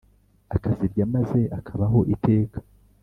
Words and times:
akazirya 0.55 1.03
maze 1.15 1.39
akabaho 1.57 1.99
iteka 2.15 2.57